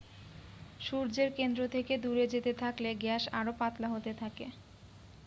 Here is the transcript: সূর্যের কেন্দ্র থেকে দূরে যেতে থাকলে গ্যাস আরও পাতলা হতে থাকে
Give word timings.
সূর্যের 0.79 1.29
কেন্দ্র 1.35 1.61
থেকে 1.67 1.93
দূরে 1.97 2.25
যেতে 2.27 2.51
থাকলে 2.61 2.89
গ্যাস 2.95 3.23
আরও 3.39 3.51
পাতলা 3.59 3.87
হতে 3.89 4.11
থাকে 4.21 4.45